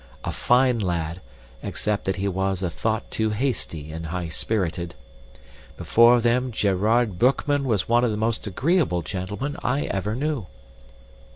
A 0.23 0.31
fine 0.31 0.79
lad, 0.79 1.21
except 1.61 2.05
that 2.05 2.15
he 2.15 2.27
was 2.27 2.63
a 2.63 2.71
thought 2.71 3.11
too 3.11 3.29
hasty 3.29 3.91
and 3.91 4.07
high 4.07 4.29
spirited. 4.29 4.95
Before 5.77 6.19
then 6.21 6.51
Gerard 6.51 7.19
Boekman 7.19 7.65
was 7.65 7.87
one 7.87 8.03
of 8.03 8.09
the 8.09 8.17
most 8.17 8.47
agreeable 8.47 9.03
gentlemen 9.03 9.57
I 9.63 9.83
ever 9.83 10.15
knew." 10.15 10.47